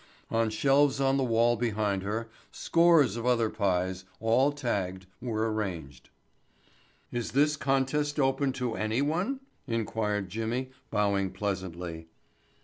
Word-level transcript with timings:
On 0.31 0.49
shelves 0.49 0.99
on 0.99 1.17
the 1.17 1.23
wall 1.23 1.55
behind 1.55 2.01
her, 2.01 2.27
scores 2.51 3.17
of 3.17 3.27
other 3.27 3.51
pies, 3.51 4.03
all 4.19 4.51
tagged, 4.51 5.05
were 5.21 5.53
arranged. 5.53 6.09
"Is 7.11 7.33
this 7.33 7.55
contest 7.55 8.19
open 8.19 8.51
to 8.53 8.75
anyone?" 8.75 9.41
inquired 9.67 10.27
Jimmy 10.29 10.71
bowing 10.89 11.29
pleasantly. 11.29 12.07